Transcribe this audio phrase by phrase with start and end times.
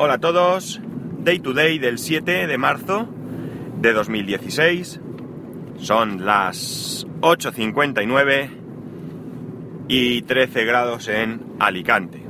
[0.00, 0.80] Hola a todos,
[1.24, 3.08] Day to Day del 7 de marzo
[3.80, 5.00] de 2016.
[5.78, 8.50] Son las 8.59
[9.88, 12.22] y 13 grados en Alicante.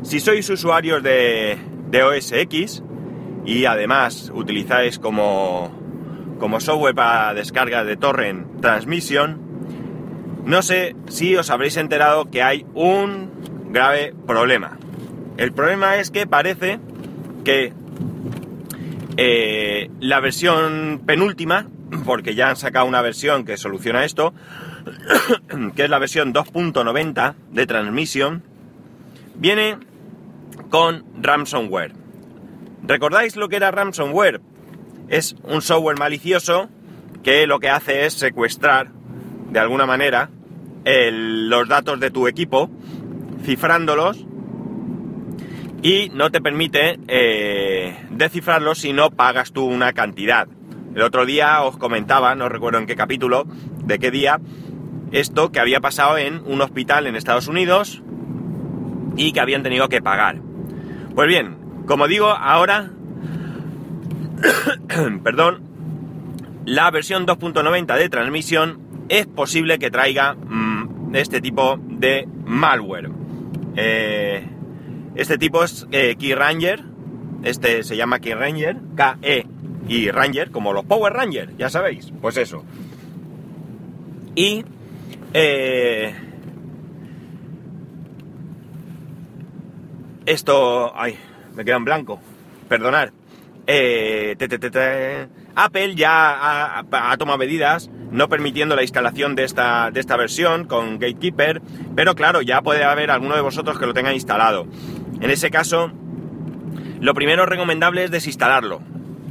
[0.00, 1.58] Si sois usuarios de,
[1.90, 2.82] de OS X
[3.44, 5.70] y además utilizáis como,
[6.40, 9.38] como software para descarga de torrent Transmission,
[10.46, 13.30] no sé si os habréis enterado que hay un
[13.70, 14.78] grave problema.
[15.36, 16.80] El problema es que parece
[17.44, 17.72] que
[19.18, 21.66] eh, la versión penúltima,
[22.04, 24.34] porque ya han sacado una versión que soluciona esto,
[25.76, 28.42] que es la versión 2.90 de Transmission,
[29.34, 29.78] viene
[30.70, 31.92] con ransomware.
[32.82, 34.40] ¿Recordáis lo que era ransomware?
[35.08, 36.68] Es un software malicioso
[37.22, 38.90] que lo que hace es secuestrar,
[39.50, 40.30] de alguna manera,
[40.84, 42.70] los datos de tu equipo,
[43.44, 44.25] cifrándolos,
[45.82, 50.48] y no te permite eh, descifrarlos si no pagas tú una cantidad.
[50.94, 53.44] El otro día os comentaba, no recuerdo en qué capítulo,
[53.84, 54.40] de qué día,
[55.12, 58.02] esto que había pasado en un hospital en Estados Unidos
[59.16, 60.40] y que habían tenido que pagar.
[61.14, 61.56] Pues bien,
[61.86, 62.90] como digo, ahora,
[65.22, 65.62] perdón,
[66.64, 73.10] la versión 2.90 de transmisión es posible que traiga mm, este tipo de malware.
[73.76, 74.55] Eh,
[75.16, 76.84] este tipo es eh, Key Ranger,
[77.42, 79.46] este se llama Key Ranger, K-E
[79.88, 82.64] y Ranger, como los Power Rangers, ya sabéis, pues eso.
[84.34, 84.64] Y
[85.32, 86.14] eh,
[90.26, 91.16] esto, ay,
[91.54, 92.20] me queda en blanco,
[92.68, 93.10] perdonad.
[93.66, 94.36] Eh,
[95.56, 100.98] Apple ya ha, tomado medidas no permitiendo la instalación de esta, de esta versión con
[100.98, 101.60] Gatekeeper,
[101.96, 104.66] pero claro, ya puede haber alguno de vosotros que lo tenga instalado.
[105.20, 105.90] En ese caso,
[107.00, 108.80] lo primero recomendable es desinstalarlo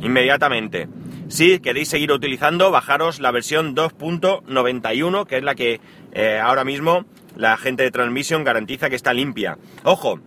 [0.02, 0.88] inmediatamente.
[1.28, 5.80] Si queréis seguir utilizando, bajaros la versión 2.91, que es la que
[6.12, 9.58] eh, ahora mismo la gente de Transmission garantiza que está limpia.
[9.84, 10.20] Ojo,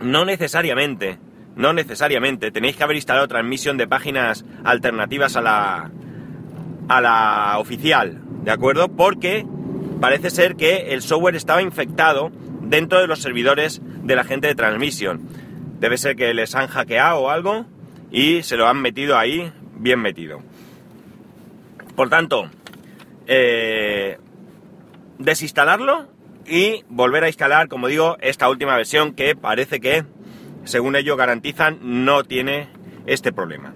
[0.00, 1.18] no necesariamente,
[1.56, 5.90] no necesariamente tenéis que haber instalado Transmission de páginas alternativas a la,
[6.88, 8.88] a la oficial, ¿de acuerdo?
[8.88, 9.46] Porque
[10.00, 12.30] parece ser que el software estaba infectado
[12.62, 15.20] dentro de los servidores de la gente de Transmission.
[15.78, 17.66] Debe ser que les han hackeado o algo
[18.10, 20.40] y se lo han metido ahí bien metido.
[21.96, 22.48] Por tanto,
[23.26, 24.18] eh,
[25.18, 26.08] desinstalarlo
[26.46, 30.04] y volver a instalar, como digo, esta última versión que parece que,
[30.64, 32.68] según ellos garantizan, no tiene
[33.06, 33.74] este problema.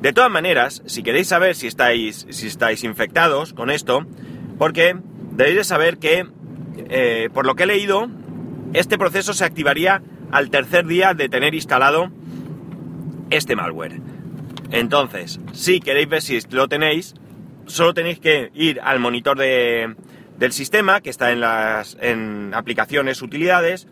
[0.00, 4.06] De todas maneras, si queréis saber si estáis, si estáis infectados con esto,
[4.58, 4.96] porque
[5.32, 6.26] debéis de saber que,
[6.88, 8.08] eh, por lo que he leído,
[8.74, 12.10] este proceso se activaría al tercer día de tener instalado
[13.30, 14.00] este malware.
[14.70, 17.14] Entonces, si queréis ver si lo tenéis,
[17.66, 23.88] solo tenéis que ir al monitor del sistema, que está en las en aplicaciones, utilidades,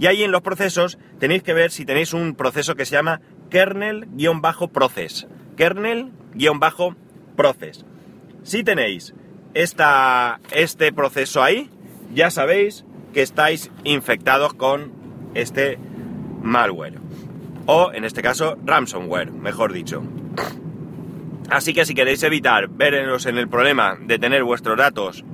[0.00, 3.20] y ahí en los procesos tenéis que ver si tenéis un proceso que se llama
[3.50, 5.26] kernel-process.
[5.58, 7.84] Kernel-process.
[8.42, 9.12] Si tenéis
[9.52, 11.68] esta, este proceso ahí,
[12.14, 14.90] ya sabéis que estáis infectados con
[15.34, 15.78] este
[16.42, 16.98] malware.
[17.66, 20.02] O en este caso, ransomware, mejor dicho.
[21.50, 25.26] Así que si queréis evitar veros en el problema de tener vuestros datos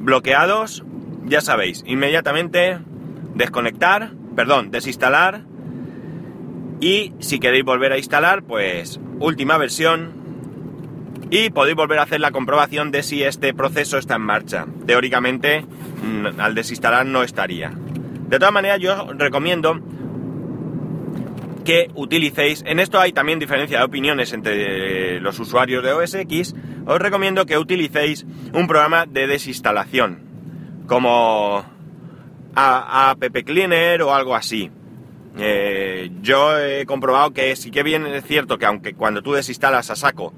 [0.00, 0.82] bloqueados,
[1.24, 2.80] ya sabéis, inmediatamente
[3.34, 5.42] desconectar, perdón, desinstalar
[6.80, 10.22] y si queréis volver a instalar, pues última versión
[11.30, 14.66] y podéis volver a hacer la comprobación de si este proceso está en marcha.
[14.86, 17.70] Teóricamente, mm, al desinstalar no estaría.
[18.28, 19.80] De todas maneras, yo recomiendo
[21.64, 26.54] que utilicéis, en esto hay también diferencia de opiniones entre los usuarios de OS X,
[26.84, 30.18] os recomiendo que utilicéis un programa de desinstalación,
[30.86, 31.64] como
[32.54, 34.70] App Cleaner o algo así.
[35.38, 39.90] Eh, yo he comprobado que sí que bien es cierto que aunque cuando tú desinstalas
[39.90, 40.34] a saco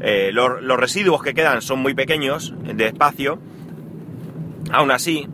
[0.00, 3.38] eh, los, residuos que quedan son muy pequeños de espacio,
[4.72, 5.28] aún así,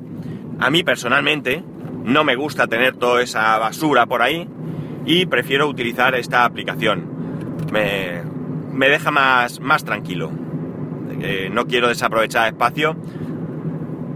[0.58, 1.64] a mí personalmente
[2.04, 4.48] no me gusta tener toda esa basura por ahí
[5.06, 7.08] y prefiero utilizar esta aplicación.
[7.72, 10.30] Me, deja más, más tranquilo.
[11.20, 12.96] Eh, no quiero desaprovechar espacio,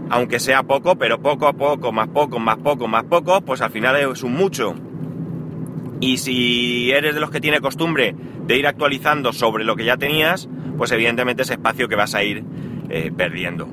[0.09, 3.71] aunque sea poco, pero poco a poco, más poco, más poco, más poco, pues al
[3.71, 4.75] final es un mucho.
[5.99, 8.15] Y si eres de los que tiene costumbre
[8.45, 12.23] de ir actualizando sobre lo que ya tenías, pues evidentemente es espacio que vas a
[12.23, 12.43] ir
[12.89, 13.67] eh, perdiendo.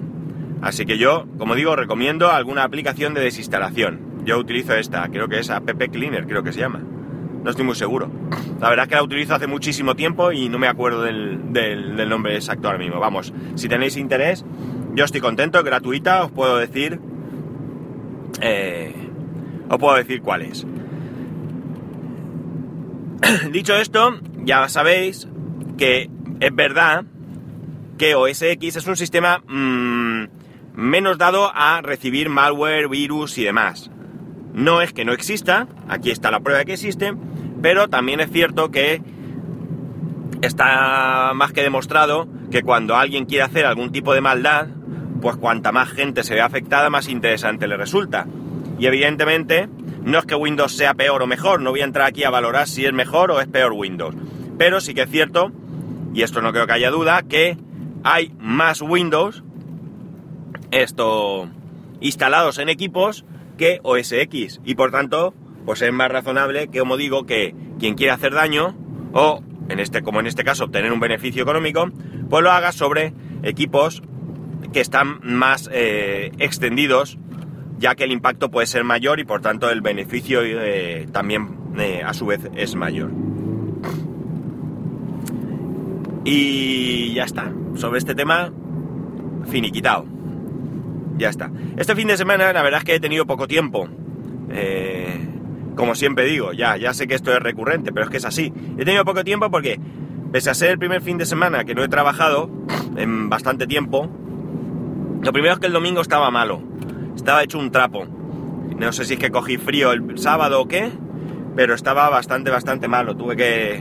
[0.62, 4.22] Así que yo, como digo, recomiendo alguna aplicación de desinstalación.
[4.24, 6.80] Yo utilizo esta, creo que es App Cleaner, creo que se llama.
[7.42, 8.08] No estoy muy seguro.
[8.60, 12.08] La verdad es que la utilizo hace muchísimo tiempo y no me acuerdo del, del
[12.08, 13.00] nombre exacto ahora mismo.
[13.00, 14.44] Vamos, si tenéis interés,
[14.94, 17.00] yo estoy contento, gratuita, os puedo decir.
[18.40, 18.94] Eh,
[19.68, 20.66] os puedo decir cuál es.
[23.52, 25.28] Dicho esto, ya sabéis
[25.78, 26.10] que
[26.40, 27.04] es verdad
[27.98, 30.24] que OS X es un sistema mmm,
[30.74, 33.90] menos dado a recibir malware, virus y demás.
[34.52, 37.14] No es que no exista, aquí está la prueba de que existe,
[37.62, 39.00] pero también es cierto que
[40.42, 44.66] está más que demostrado que cuando alguien quiere hacer algún tipo de maldad,
[45.22, 48.26] pues cuanta más gente se ve afectada, más interesante le resulta.
[48.78, 49.68] Y evidentemente,
[50.02, 52.68] no es que Windows sea peor o mejor, no voy a entrar aquí a valorar
[52.68, 54.16] si es mejor o es peor Windows.
[54.58, 55.52] Pero sí que es cierto,
[56.12, 57.56] y esto no creo que haya duda, que
[58.02, 59.44] hay más Windows
[60.72, 61.48] esto
[62.00, 63.24] instalados en equipos
[63.56, 64.60] que OS X.
[64.64, 65.34] Y por tanto,
[65.64, 68.74] pues es más razonable que, como digo, que quien quiera hacer daño,
[69.12, 71.90] o en este, como en este caso, obtener un beneficio económico,
[72.28, 74.02] pues lo haga sobre equipos
[74.72, 77.18] que están más eh, extendidos,
[77.78, 82.02] ya que el impacto puede ser mayor y por tanto el beneficio eh, también eh,
[82.04, 83.10] a su vez es mayor.
[86.24, 87.52] Y ya está.
[87.74, 88.52] Sobre este tema,
[89.50, 90.06] finiquitado.
[91.16, 91.50] Ya está.
[91.76, 93.88] Este fin de semana la verdad es que he tenido poco tiempo.
[95.74, 98.52] Como siempre digo, ya, ya sé que esto es recurrente, pero es que es así.
[98.78, 99.80] He tenido poco tiempo porque,
[100.30, 102.50] pese a ser el primer fin de semana que no he trabajado
[102.96, 104.10] en bastante tiempo,
[105.22, 106.60] lo primero es que el domingo estaba malo.
[107.14, 108.06] Estaba hecho un trapo.
[108.76, 110.90] No sé si es que cogí frío el sábado o qué,
[111.54, 113.16] pero estaba bastante, bastante malo.
[113.16, 113.80] Tuve que,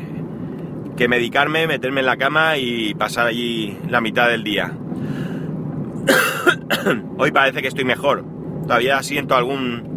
[0.96, 4.78] que medicarme, meterme en la cama y pasar allí la mitad del día.
[7.18, 8.24] Hoy parece que estoy mejor.
[8.64, 9.90] Todavía siento algún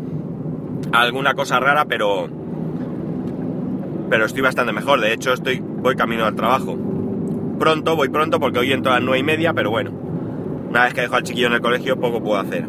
[0.92, 2.28] alguna cosa rara, pero
[4.08, 5.00] pero estoy bastante mejor.
[5.00, 6.78] De hecho, estoy voy camino al trabajo.
[7.58, 10.03] Pronto, voy pronto porque hoy entro a las nueve y media, pero bueno,
[10.74, 12.64] una vez que dejo al chiquillo en el colegio, poco puedo hacer.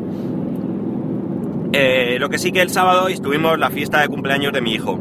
[1.73, 4.99] Eh, lo que sí que el sábado estuvimos la fiesta de cumpleaños de mi hijo.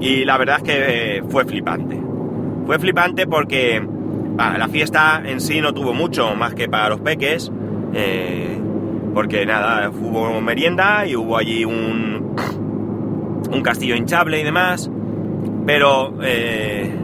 [0.00, 2.00] Y la verdad es que fue flipante.
[2.64, 3.86] Fue flipante porque
[4.38, 7.52] la fiesta en sí no tuvo mucho más que para los peques.
[7.92, 8.58] Eh,
[9.12, 12.34] porque nada, hubo merienda y hubo allí un,
[13.52, 14.90] un castillo hinchable y demás.
[15.66, 16.94] Pero eh,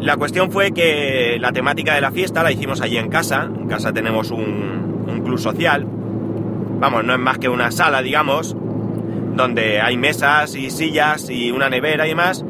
[0.00, 3.44] la cuestión fue que la temática de la fiesta la hicimos allí en casa.
[3.44, 5.86] En casa tenemos un, club social.
[6.78, 8.56] Vamos, no es más que una sala, digamos,
[9.36, 12.44] donde hay mesas y sillas y una nevera y demás.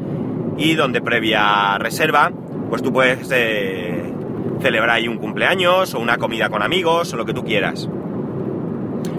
[0.57, 2.31] Y donde previa reserva,
[2.69, 4.13] pues tú puedes eh,
[4.61, 7.89] celebrar ahí un cumpleaños o una comida con amigos o lo que tú quieras.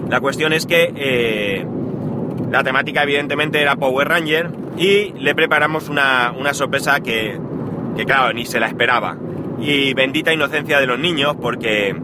[0.09, 1.65] La cuestión es que eh,
[2.51, 7.39] la temática evidentemente era Power Ranger y le preparamos una, sorpresa que,
[7.95, 9.17] que, claro, ni se la esperaba.
[9.59, 11.95] Y bendita inocencia de los niños porque,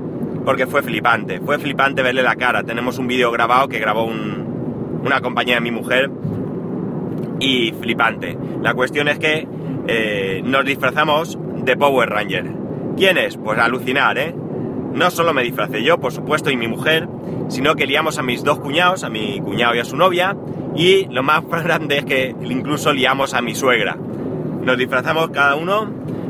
[0.45, 2.63] porque fue flipante, fue flipante verle la cara.
[2.63, 6.09] Tenemos un vídeo grabado que grabó una compañía de mi mujer
[7.39, 8.38] y flipante.
[8.62, 9.47] La cuestión es que
[9.88, 12.45] eh, nos disfrazamos de Power Ranger.
[12.97, 13.38] ¿Quién es?
[13.38, 14.35] Pues alucinar, ¿eh?
[14.94, 17.07] No solo me disfracé yo, por supuesto, y mi mujer,
[17.47, 20.35] sino que liamos a mis dos cuñados, a mi cuñado y a su novia,
[20.75, 23.97] y lo más grande es que incluso liamos a mi suegra.
[24.63, 25.87] Nos disfrazamos cada uno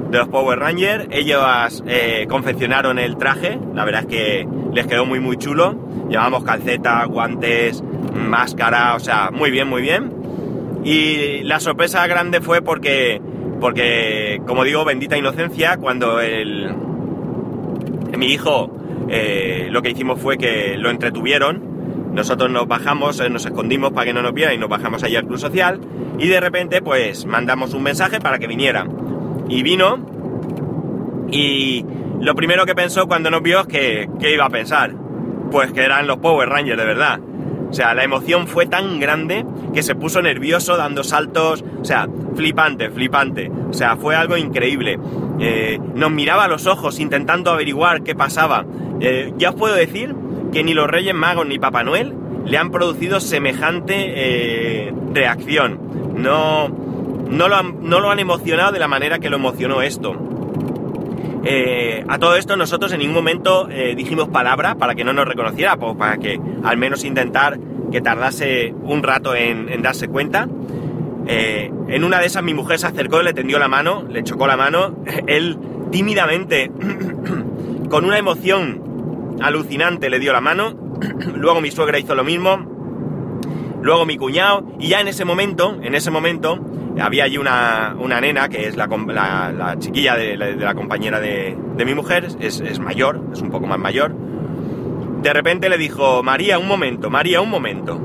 [0.09, 5.05] de los Power Rangers, ellos eh, confeccionaron el traje, la verdad es que les quedó
[5.05, 5.75] muy muy chulo,
[6.09, 7.83] llevamos calcetas, guantes,
[8.15, 10.11] máscara, o sea, muy bien, muy bien.
[10.83, 13.21] Y la sorpresa grande fue porque,
[13.59, 16.73] porque como digo, bendita inocencia, cuando el,
[18.17, 18.71] mi hijo
[19.09, 21.68] eh, lo que hicimos fue que lo entretuvieron,
[22.13, 25.15] nosotros nos bajamos, eh, nos escondimos para que no nos vieran y nos bajamos allí
[25.15, 25.79] al club social
[26.17, 28.87] y de repente pues mandamos un mensaje para que viniera.
[29.47, 29.97] Y vino
[31.31, 31.85] y
[32.21, 34.93] lo primero que pensó cuando nos vio es que, ¿qué iba a pensar?
[35.51, 37.19] Pues que eran los Power Rangers de verdad.
[37.69, 41.63] O sea, la emoción fue tan grande que se puso nervioso dando saltos.
[41.79, 43.51] O sea, flipante, flipante.
[43.69, 44.99] O sea, fue algo increíble.
[45.39, 48.65] Eh, nos miraba a los ojos intentando averiguar qué pasaba.
[48.99, 50.15] Eh, ya os puedo decir
[50.51, 52.13] que ni los Reyes Magos ni Papá Noel
[52.45, 55.79] le han producido semejante eh, reacción.
[56.15, 60.15] No, no lo, han, no, lo han, emocionado de la manera que lo emocionó esto.
[62.07, 65.95] a todo esto nosotros en ningún momento dijimos palabra para que no nos reconociera, pues
[65.95, 70.47] para que al menos intentar que tardase un rato en, darse cuenta.
[71.27, 74.47] Eh, en una de esas mi mujer se acercó, le tendió la mano, le chocó
[74.47, 74.95] la mano,
[75.27, 75.57] él
[75.91, 76.71] tímidamente,
[77.89, 78.88] con una emoción
[79.41, 80.73] alucinante, le dio la mano,
[81.35, 82.57] luego mi suegra hizo lo mismo,
[83.81, 86.59] luego mi cuñado, y ya en ese momento, en ese momento,
[86.99, 91.57] había allí una, una nena, que es la, la, la chiquilla de, la compañera de,
[91.75, 94.13] de mi mujer, es, es, mayor, es un poco más mayor.
[95.21, 97.99] De repente le dijo, María, un momento, María, un momento.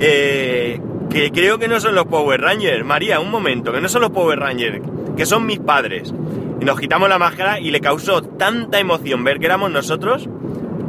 [0.00, 0.80] Eh,
[1.10, 4.10] que creo que no son los Power Rangers, María, un momento, que no son los
[4.10, 4.80] Power Rangers,
[5.16, 6.12] que son mis padres.
[6.60, 10.28] Y nos quitamos la máscara y le causó tanta emoción ver que éramos nosotros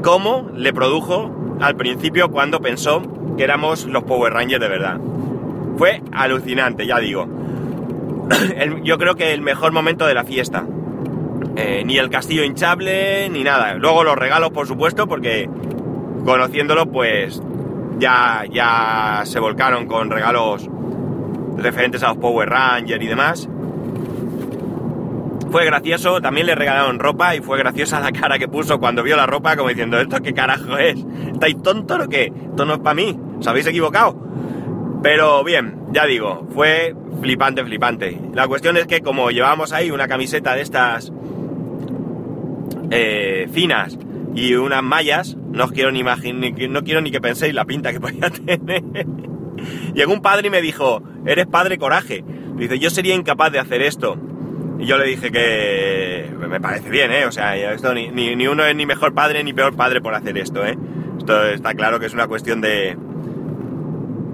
[0.03, 3.01] como le produjo al principio cuando pensó
[3.35, 4.97] que éramos los Power Rangers de verdad.
[5.77, 7.27] Fue alucinante, ya digo.
[8.83, 10.65] Yo creo que el mejor momento de la fiesta.
[11.55, 13.73] Eh, ni el castillo hinchable, ni nada.
[13.75, 15.49] Luego los regalos, por supuesto, porque
[16.23, 17.41] conociéndolo, pues
[17.99, 20.69] ya, ya se volcaron con regalos
[21.57, 23.49] referentes a los Power Rangers y demás.
[25.51, 29.15] Fue gracioso, también le regalaron ropa y fue graciosa la cara que puso cuando vio
[29.15, 30.97] la ropa, como diciendo, ¿esto qué carajo es?
[31.31, 32.33] ¿Estáis tontos o qué?
[32.49, 34.17] Esto no es para mí, os habéis equivocado.
[35.01, 38.19] Pero bien, ya digo, fue flipante, flipante.
[38.33, 41.13] La cuestión es que como llevábamos ahí una camiseta de estas
[42.91, 43.97] eh, finas
[44.35, 48.29] y unas mallas, no quiero ni no quiero ni que penséis la pinta que podía
[48.29, 48.83] tener.
[49.93, 52.23] Llegó un padre y me dijo, eres padre coraje.
[52.55, 54.17] Dice, yo sería incapaz de hacer esto.
[54.79, 57.25] Y yo le dije que me parece bien, ¿eh?
[57.25, 60.37] O sea, esto ni, ni, uno es ni mejor padre ni peor padre por hacer
[60.37, 60.77] esto, ¿eh?
[61.17, 62.97] Esto está claro que es una cuestión de...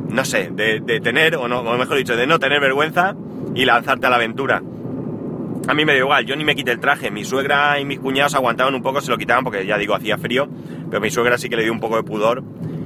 [0.10, 3.16] No sé, de, de tener, o, no, o mejor dicho, de no tener vergüenza
[3.56, 4.62] y lanzarte a la aventura.
[5.66, 7.10] A mí me da igual, yo ni me quité el traje.
[7.10, 10.18] Mi suegra y mis cuñados aguantaban un poco, se lo quitaban porque ya digo, hacía
[10.18, 10.50] frío.
[10.90, 12.44] Pero mi suegra sí que le dio un poco de pudor.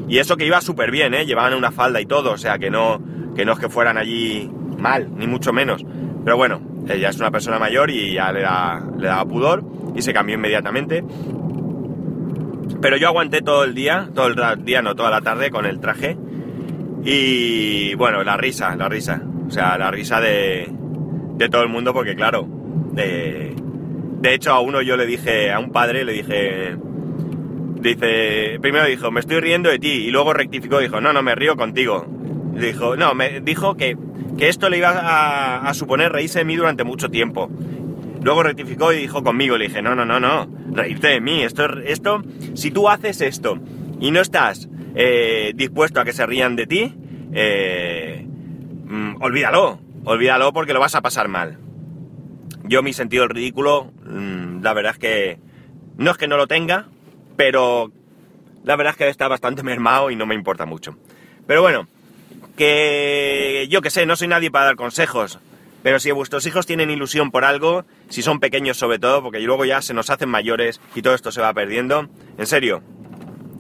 [0.07, 1.25] Y eso que iba súper bien, ¿eh?
[1.25, 3.01] Llevaban una falda y todo, o sea, que no,
[3.35, 5.83] que no es que fueran allí mal, ni mucho menos.
[6.23, 9.63] Pero bueno, ella es una persona mayor y ya le, da, daba pudor
[9.96, 11.03] y se cambió inmediatamente.
[12.82, 15.79] Pero yo aguanté todo el día, todo el día, no, toda la tarde con el
[15.79, 16.17] traje.
[17.03, 19.22] Y bueno, la risa, la risa.
[19.48, 20.70] O sea, la risa de,
[21.38, 22.48] de todo el mundo porque claro,
[22.91, 23.56] de,
[24.20, 26.75] de hecho a uno yo le dije, a un padre le dije,
[27.82, 31.36] dice, primero dijo, me estoy riendo de ti y luego rectificó, dijo, no, no, me
[31.36, 32.06] río contigo.
[32.53, 33.96] Dijo, no, me dijo que,
[34.38, 37.50] que esto le iba a, suponer reírse de mí durante mucho tiempo.
[38.22, 41.65] Luego rectificó y dijo conmigo, le dije, no, no, no, no, reírte de mí, esto,
[41.79, 42.24] esto,
[42.56, 43.58] si tú haces esto
[44.00, 46.94] y no estás eh, dispuesto a que se rían de ti,
[47.34, 48.25] eh,
[48.86, 51.58] mm, olvídalo, olvídalo porque lo vas a pasar mal.
[52.63, 55.39] Yo mi sentido del ridículo, mmm, la verdad es que
[55.98, 56.86] no es que no lo tenga,
[57.38, 57.91] pero
[58.63, 60.98] la verdad es que está bastante mermado y no me importa mucho.
[61.46, 61.88] Pero bueno,
[62.57, 65.39] que yo que sé, no soy nadie para dar consejos,
[65.83, 69.63] pero si vuestros hijos tienen ilusión por algo, si son pequeños sobre todo, porque luego
[69.63, 72.83] ya se nos hacen mayores y todo esto se va perdiendo, en serio,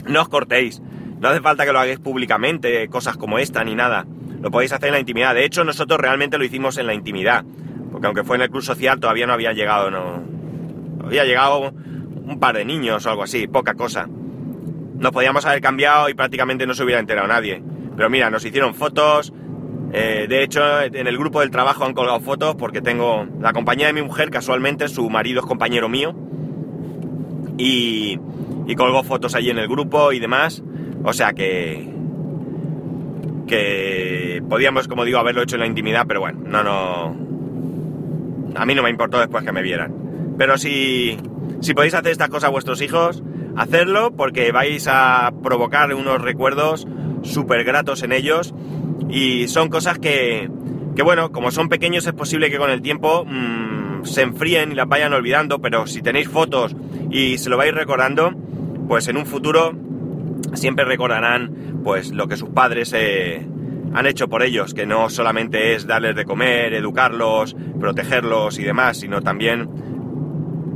[0.05, 0.81] no os cortéis.
[1.19, 4.05] No hace falta que lo hagáis públicamente, cosas como esta ni nada.
[4.41, 5.33] Lo podéis hacer en la intimidad.
[5.33, 7.43] De hecho, nosotros realmente lo hicimos en la intimidad.
[7.91, 10.21] Porque aunque fue en el club social, todavía no había llegado, no.
[11.03, 14.07] Había llegado un par de niños o algo así, poca cosa.
[14.07, 17.63] Nos podíamos haber cambiado y prácticamente no se hubiera enterado nadie.
[17.97, 19.33] Pero mira, nos hicieron fotos.
[19.91, 23.87] Eh, de hecho, en el grupo del trabajo han colgado fotos porque tengo la compañía
[23.87, 26.13] de mi mujer, casualmente, su marido es compañero mío.
[27.57, 28.19] Y,
[28.67, 30.63] y colgó fotos allí en el grupo y demás.
[31.03, 31.89] O sea que.
[33.47, 37.27] que podíamos, como digo, haberlo hecho en la intimidad, pero bueno, no, no.
[38.55, 40.35] A mí no me importó después que me vieran.
[40.37, 41.17] Pero si,
[41.61, 43.23] si podéis hacer estas cosas a vuestros hijos,
[43.55, 46.87] hacerlo porque vais a provocar unos recuerdos
[47.23, 48.53] súper gratos en ellos
[49.09, 50.49] y son cosas que,
[50.95, 54.75] que, bueno, como son pequeños es posible que con el tiempo mmm, se enfríen y
[54.75, 56.75] las vayan olvidando, pero si tenéis fotos
[57.09, 58.31] y se lo vais recordando,
[58.87, 59.73] pues en un futuro
[60.53, 63.45] siempre recordarán pues lo que sus padres eh,
[63.93, 68.97] han hecho por ellos, que no solamente es darles de comer, educarlos, protegerlos y demás,
[68.97, 69.69] sino también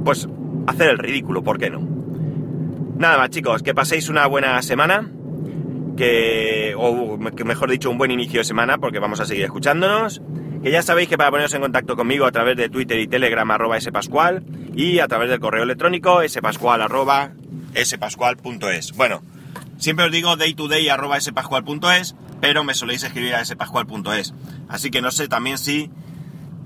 [0.03, 0.27] pues
[0.67, 1.87] hacer el ridículo, ¿por qué no?
[2.97, 5.09] Nada más chicos, que paséis una buena semana,
[6.77, 10.21] o mejor dicho, un buen inicio de semana, porque vamos a seguir escuchándonos.
[10.63, 13.49] Que ya sabéis que para poneros en contacto conmigo a través de Twitter y Telegram
[13.49, 14.43] arroba spascual
[14.75, 17.31] y a través del correo electrónico spascual arroba
[17.75, 18.91] spascual.es.
[18.93, 19.23] Bueno,
[19.77, 24.33] siempre os digo day to day arroba spascual.es, pero me soléis escribir a spascual.es.
[24.69, 25.89] Así que no sé también si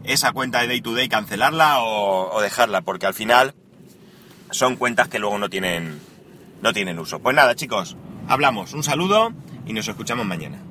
[0.04, 3.56] esa cuenta de day to day cancelarla o, o dejarla, porque al final
[4.52, 6.00] son cuentas que luego no tienen,
[6.62, 7.20] no tienen uso.
[7.20, 7.96] Pues nada, chicos,
[8.28, 8.74] hablamos.
[8.74, 9.34] Un saludo
[9.66, 10.66] y nos escuchamos mañana.